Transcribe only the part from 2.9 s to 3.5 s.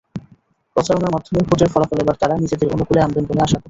আনবেন বলে